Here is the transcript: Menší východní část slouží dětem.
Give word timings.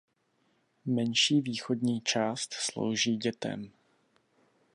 Menší 0.85 1.41
východní 1.41 2.01
část 2.01 2.53
slouží 2.53 3.17
dětem. 3.17 3.71